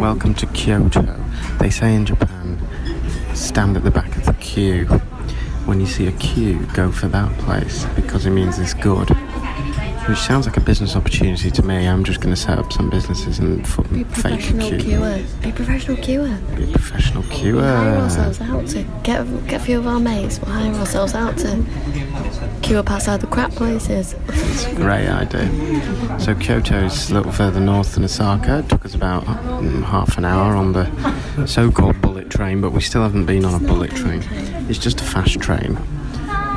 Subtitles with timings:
[0.00, 1.02] Welcome to Kyoto.
[1.58, 2.58] They say in Japan,
[3.34, 4.86] stand at the back of the queue.
[5.66, 9.08] When you see a queue, go for that place because it means it's good.
[10.08, 11.86] Which sounds like a business opportunity to me.
[11.86, 14.78] I'm just going to set up some businesses and f- Be fake queue.
[15.42, 16.56] Be a professional queuer.
[16.56, 20.38] Be a professional We'll hire ourselves out to get, get a few of our mates.
[20.40, 21.64] We'll hire ourselves out to
[22.62, 24.14] queue up outside the crap places.
[24.28, 25.48] It's a great idea.
[26.20, 28.58] So Kyoto's a little further north than Osaka.
[28.58, 32.82] It took us about mm, half an hour on the so-called bullet train, but we
[32.82, 34.22] still haven't been on a bullet train.
[34.68, 35.78] It's just a fast train.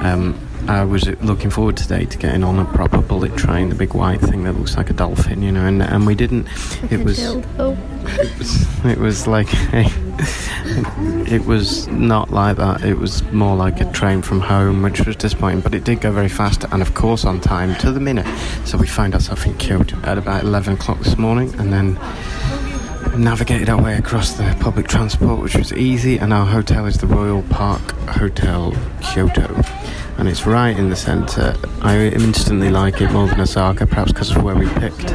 [0.03, 3.93] Um, I was looking forward today to getting on a proper bullet train, the big
[3.93, 6.47] white thing that looks like a dolphin, you know, and, and we didn't.
[6.91, 9.89] It was it was, it was like a,
[11.27, 12.83] it was not like that.
[12.83, 15.61] It was more like a train from home, which was disappointing.
[15.61, 18.27] But it did go very fast, and of course on time to the minute.
[18.65, 21.99] So we found ourselves in Kyoto at about eleven o'clock this morning, and then
[23.17, 26.17] navigated our way across the public transport, which was easy.
[26.17, 29.61] And our hotel is the Royal Park Hotel Kyoto.
[30.17, 31.55] And it's right in the centre.
[31.81, 35.11] I instantly like it more than Osaka, perhaps because of where we picked.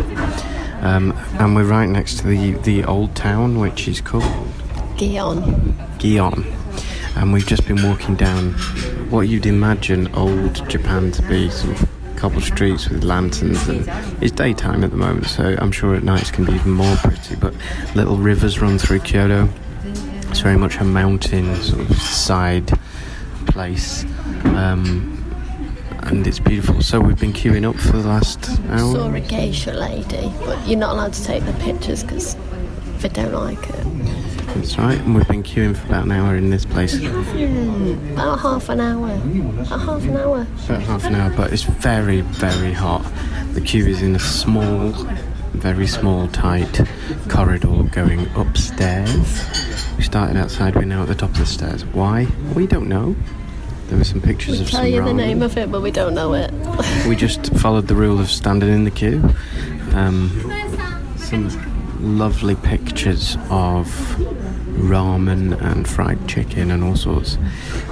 [0.83, 4.25] Um, and we're right next to the the old town, which is called
[4.99, 5.41] Gion.
[5.99, 6.45] Gion.
[7.17, 8.53] And we've just been walking down
[9.11, 13.69] what you'd imagine old Japan to be, sort of cobble streets with lanterns.
[13.69, 13.89] And
[14.21, 16.97] it's daytime at the moment, so I'm sure at night nights can be even more
[16.97, 17.37] pretty.
[17.37, 17.55] But
[17.95, 19.49] little rivers run through Kyoto.
[20.31, 22.73] It's very much a mountain sort of side
[23.47, 24.05] place.
[24.45, 25.15] Um,
[26.03, 26.83] and it's beautiful.
[26.83, 28.95] So we've been queuing up for the last hour.
[28.95, 32.37] Saw a geisha lady, but you're not allowed to take the pictures because
[32.99, 34.28] they don't like it.
[34.55, 36.95] That's right, and we've been queuing for about an hour in this place.
[36.97, 39.13] About half an hour.
[39.15, 40.47] About half an hour.
[40.67, 43.05] About half an hour, but it's very, very hot.
[43.53, 44.91] The queue is in a small,
[45.53, 46.81] very small, tight
[47.29, 49.47] corridor going upstairs.
[49.97, 51.85] We started outside, we're now at the top of the stairs.
[51.87, 52.27] Why?
[52.55, 53.15] We don't know.
[53.89, 55.17] There were some pictures We of tell some you the ramen.
[55.17, 56.53] name of it, but we don't know it.
[57.07, 59.23] We just followed the rule of standing in the queue.
[59.95, 60.31] Um,
[61.17, 61.49] some
[62.01, 63.89] lovely pictures of
[64.79, 67.37] ramen and fried chicken and all sorts.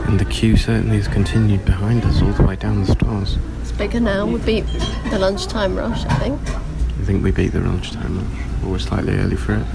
[0.07, 3.39] And the queue certainly has continued behind us all the way down the stairs.
[3.63, 4.27] It's bigger now.
[4.27, 4.67] We beat
[5.11, 6.41] the lunchtime rush, I think.
[6.41, 8.65] I think we beat the lunchtime rush.
[8.65, 9.67] Or we're slightly early for it.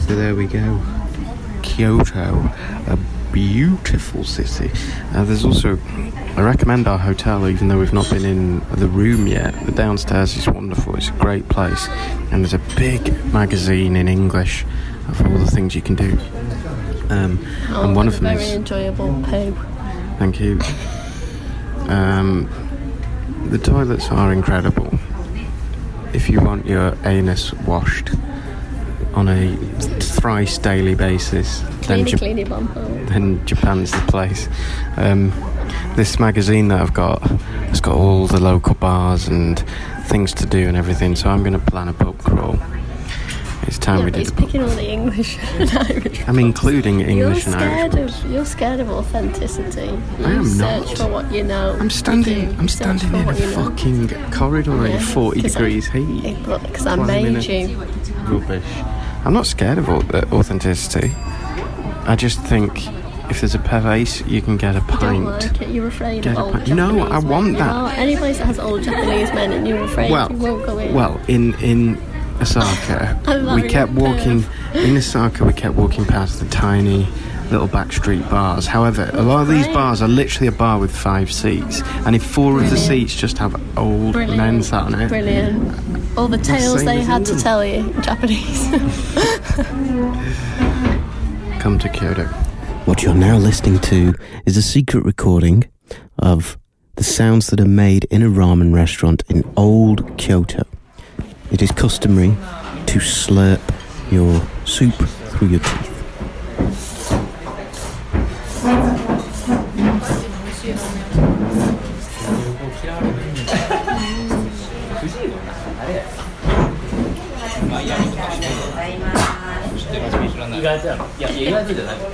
[0.00, 0.80] So there we go.
[1.62, 2.50] Kyoto,
[2.86, 2.98] a
[3.32, 4.70] beautiful city.
[5.14, 5.78] Uh, there's also,
[6.36, 9.54] I recommend our hotel, even though we've not been in the room yet.
[9.66, 10.96] The downstairs is wonderful.
[10.96, 11.88] It's a great place,
[12.32, 14.64] and there's a big magazine in English
[15.08, 16.18] of all the things you can do.
[17.10, 19.52] Um, and one of them Oh, very is enjoyable poo.
[20.18, 20.58] Thank you.
[21.88, 22.50] Um,
[23.50, 24.98] the toilets are incredible.
[26.12, 28.10] If you want your anus washed
[29.14, 29.56] on a
[30.20, 32.70] thrice daily basis, then, Cleany, Jap- cleany bum
[33.08, 34.48] then Japan's the place.
[34.96, 35.32] Um,
[35.96, 37.22] this magazine that I've got
[37.70, 39.58] has got all the local bars and
[40.06, 42.58] things to do and everything, so I'm going to plan a pub crawl.
[43.62, 46.26] It's time Yeah, we did he's picking all the English and Irish.
[46.26, 47.92] I'm including You're English and Irish.
[47.92, 49.82] scared of you're scared of authenticity.
[50.18, 50.98] You I am search not.
[50.98, 51.76] for what you know.
[51.78, 52.50] I'm standing.
[52.52, 52.56] do.
[52.58, 53.68] I'm standing in a what you know.
[53.68, 56.36] fucking corridor in Yeah, 40 'cause I- degrees heat.
[56.46, 57.46] Because I 20 made minutes.
[57.48, 57.76] you.
[58.26, 58.64] Rubbish.
[59.24, 61.12] I'm not scared of uh, authenticity.
[62.06, 62.86] I just think
[63.30, 65.24] if there's a place you can get a don't pint.
[65.24, 65.68] like it.
[65.68, 66.66] You're afraid Get of a old pint.
[66.66, 67.28] Japanese No, I men.
[67.28, 67.98] want You that.
[67.98, 70.94] Any place that has old Japanese men and you're afraid well, you won't go in.
[70.94, 72.00] well, in in
[72.40, 74.44] Osaka, we kept walking.
[74.74, 77.06] In Osaka, we kept walking past the tiny
[77.50, 78.66] little backstreet bars.
[78.66, 82.22] However, a lot of these bars are literally a bar with five seats, and if
[82.22, 84.36] four of the seats just have old Brilliant.
[84.36, 85.97] men sat on it, Brilliant.
[86.16, 88.68] All the tales same they as had to tell you in Japanese.
[91.60, 92.24] come to Kyoto.
[92.86, 94.14] What you're now listening to
[94.46, 95.64] is a secret recording
[96.18, 96.58] of
[96.94, 100.64] the sounds that are made in a ramen restaurant in old Kyoto.
[101.52, 102.30] It is customary
[102.86, 103.60] to slurp
[104.10, 105.97] your soup through your teeth.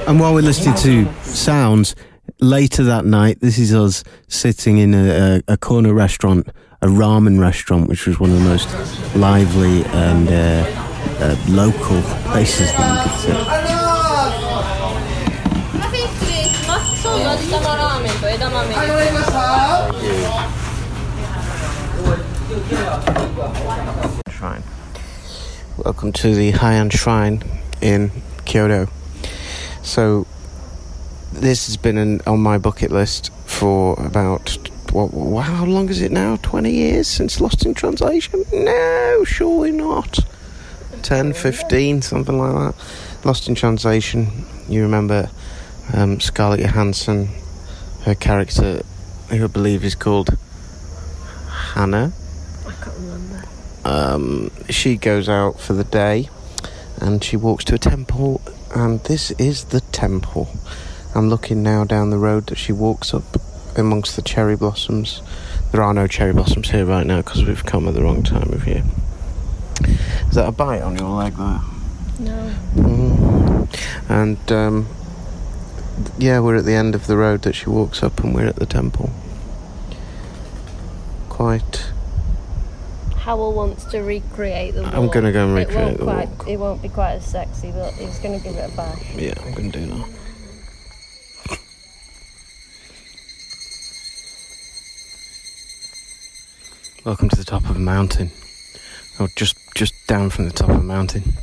[0.06, 1.96] And while we're listening to sounds,
[2.40, 6.48] later that night, this is us sitting in a, a, a corner restaurant,
[6.82, 8.68] a ramen restaurant, which was one of the most
[9.16, 10.64] lively and uh,
[11.20, 12.00] uh, local
[12.30, 13.64] places that you could sit.
[18.74, 20.63] カフ
[24.30, 24.62] Shrine.
[25.76, 27.42] Welcome to the Heian Shrine
[27.80, 28.12] in
[28.44, 28.86] Kyoto.
[29.82, 30.28] So,
[31.32, 34.56] this has been an, on my bucket list for about
[34.92, 36.36] what, how long is it now?
[36.36, 38.44] 20 years since Lost in Translation?
[38.52, 40.20] No, surely not.
[41.02, 43.26] 10, 15, something like that.
[43.26, 44.28] Lost in Translation,
[44.68, 45.28] you remember
[45.92, 47.30] um, Scarlett Johansson,
[48.02, 48.82] her character,
[49.30, 50.38] who I believe is called
[51.48, 52.12] Hannah.
[53.84, 56.28] Um, she goes out for the day
[57.00, 58.40] and she walks to a temple
[58.74, 60.48] and this is the temple.
[61.14, 63.24] I'm looking now down the road that she walks up
[63.76, 65.22] amongst the cherry blossoms.
[65.72, 68.52] There are no cherry blossoms here right now because we've come at the wrong time
[68.52, 68.84] of year.
[70.28, 71.60] Is that a bite on your leg there?
[72.20, 72.54] No.
[72.74, 74.08] Mm.
[74.08, 74.86] and um,
[76.16, 78.56] yeah we're at the end of the road that she walks up and we're at
[78.56, 79.10] the temple.
[81.28, 81.86] Quite
[83.24, 84.84] Hywel wants to recreate the.
[84.84, 86.28] I'm gonna go and It recreate the quite.
[86.28, 86.46] walk.
[86.46, 89.14] It won't be quite as sexy, but he's gonna give it a bash.
[89.14, 90.08] Yeah, I'm to do that.
[97.04, 98.30] Welcome to the top of a mountain,
[99.18, 101.34] or just just down from the top of a mountain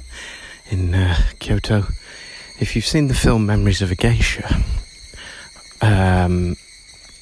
[0.69, 1.85] in uh, Kyoto.
[2.59, 4.63] If you've seen the film Memories of a Geisha,
[5.81, 6.55] um,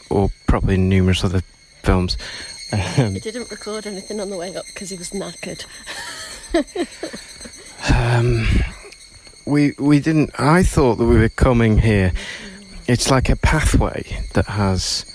[0.09, 1.41] or probably numerous other
[1.83, 2.17] films,
[2.71, 5.65] um, He didn't record anything on the way up because he was knackered.
[7.93, 8.45] Um,
[9.45, 10.31] we we didn't.
[10.39, 12.11] I thought that we were coming here.
[12.87, 15.05] It's like a pathway that has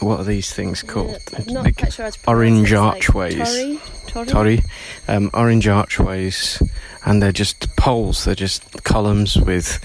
[0.00, 1.20] what are these things called?
[1.26, 3.80] The quite sure how to pronounce orange like archways.
[4.06, 4.26] Torii?
[4.26, 4.62] Torii?
[5.08, 6.62] Um, orange archways,
[7.04, 8.24] and they're just poles.
[8.24, 9.80] They're just columns with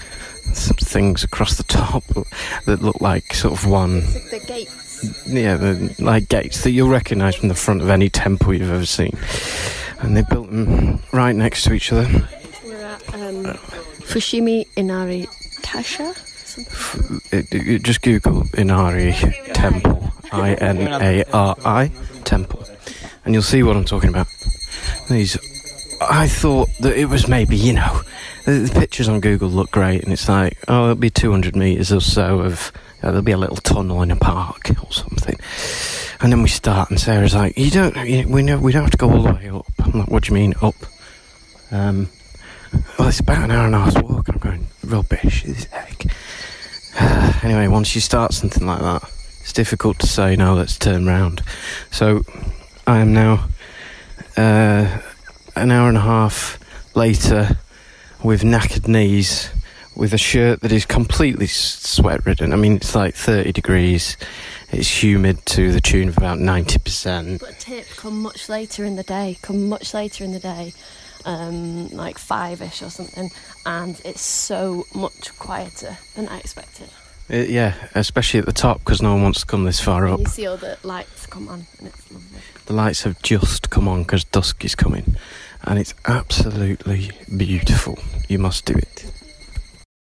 [0.54, 2.04] some things across the top
[2.66, 3.98] that look like sort of one.
[3.98, 4.81] It's like the gates.
[5.26, 8.86] Yeah, the, like gates that you'll recognise from the front of any temple you've ever
[8.86, 9.16] seen.
[10.00, 12.08] And they built them right next to each other.
[12.64, 13.44] We're at um,
[14.04, 15.26] Fushimi Inari
[15.62, 16.14] Taisha.
[16.46, 17.20] Something.
[17.38, 19.12] it, it- just Google Inari
[19.54, 21.90] Temple, I N A R I
[22.24, 22.64] Temple,
[23.24, 24.26] and you'll see what I'm talking about.
[25.08, 25.36] These,
[26.10, 28.02] I thought that it was maybe you know,
[28.44, 31.92] the, the pictures on Google look great, and it's like oh, it'll be 200 meters
[31.92, 32.72] or so of
[33.02, 35.38] uh, there'll be a little tunnel in a park or something,
[36.20, 38.90] and then we start, and Sarah's like, you don't, you, we know we don't have
[38.92, 39.66] to go all the way up.
[39.80, 40.76] I'm like, what do you mean up?
[41.70, 42.08] Um,
[42.98, 45.44] well, it's about an hour and a half's walk, I'm going rubbish.
[45.44, 46.06] This heck.
[47.44, 49.02] anyway, once you start something like that,
[49.40, 51.42] it's difficult to say, now let's turn round.
[51.90, 52.22] So
[52.86, 53.48] I am now
[54.36, 54.98] uh,
[55.56, 56.58] an hour and a half
[56.94, 57.56] later
[58.22, 59.50] with knackered knees,
[59.96, 62.52] with a shirt that is completely sweat ridden.
[62.52, 64.16] I mean, it's like 30 degrees,
[64.70, 67.40] it's humid to the tune of about 90%.
[67.40, 69.36] But tip, come much later in the day.
[69.42, 70.72] Come much later in the day.
[71.24, 73.30] Um, like five-ish or something,
[73.64, 76.88] and it's so much quieter than I expected.
[77.32, 80.20] Uh, yeah, especially at the top because no one wants to come this far up.
[80.20, 82.40] You see all the lights come on, and it's lovely.
[82.66, 85.16] The lights have just come on because dusk is coming,
[85.62, 87.98] and it's absolutely beautiful.
[88.28, 89.10] You must do it.